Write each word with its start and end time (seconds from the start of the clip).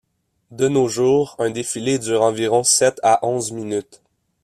De 0.49 0.67
nos 0.67 0.87
jours, 0.87 1.35
un 1.37 1.51
défilé 1.51 1.99
dure 1.99 2.23
environ 2.23 2.63
sept 2.63 2.99
à 3.03 3.23
onze 3.23 3.51
minutes. 3.51 4.01